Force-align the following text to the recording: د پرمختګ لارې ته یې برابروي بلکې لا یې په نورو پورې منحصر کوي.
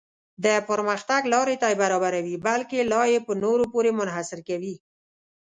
د 0.43 0.47
پرمختګ 0.69 1.21
لارې 1.33 1.55
ته 1.61 1.67
یې 1.71 1.79
برابروي 1.83 2.35
بلکې 2.47 2.89
لا 2.91 3.03
یې 3.11 3.19
په 3.27 3.33
نورو 3.43 3.63
پورې 3.73 3.91
منحصر 3.99 4.39
کوي. 4.49 4.75